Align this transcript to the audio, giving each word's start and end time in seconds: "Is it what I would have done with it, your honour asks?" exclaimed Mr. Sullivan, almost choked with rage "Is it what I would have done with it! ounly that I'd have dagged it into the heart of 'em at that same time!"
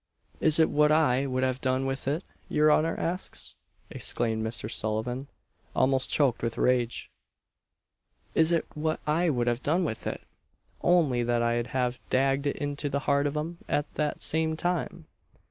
"Is 0.39 0.57
it 0.57 0.71
what 0.71 0.91
I 0.91 1.27
would 1.27 1.43
have 1.43 1.61
done 1.61 1.85
with 1.85 2.07
it, 2.07 2.23
your 2.49 2.71
honour 2.73 2.99
asks?" 2.99 3.55
exclaimed 3.91 4.43
Mr. 4.43 4.67
Sullivan, 4.67 5.27
almost 5.75 6.09
choked 6.09 6.41
with 6.41 6.57
rage 6.57 7.11
"Is 8.33 8.51
it 8.51 8.65
what 8.73 8.99
I 9.05 9.29
would 9.29 9.45
have 9.45 9.61
done 9.61 9.83
with 9.85 10.07
it! 10.07 10.21
ounly 10.83 11.23
that 11.27 11.43
I'd 11.43 11.67
have 11.67 11.99
dagged 12.09 12.47
it 12.47 12.55
into 12.55 12.89
the 12.89 13.01
heart 13.05 13.27
of 13.27 13.37
'em 13.37 13.59
at 13.69 13.93
that 13.93 14.23
same 14.23 14.57
time!" 14.57 15.05